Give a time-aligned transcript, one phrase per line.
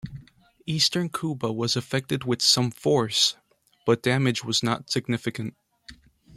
[0.65, 3.37] Eastern Cuba was affected "with some force",
[3.85, 5.55] but damage was not significant.